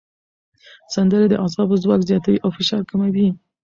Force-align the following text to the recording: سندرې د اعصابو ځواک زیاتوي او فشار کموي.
سندرې 0.93 1.27
د 1.29 1.33
اعصابو 1.43 1.81
ځواک 1.83 2.01
زیاتوي 2.09 2.37
او 2.43 2.49
فشار 2.57 2.81
کموي. 2.89 3.27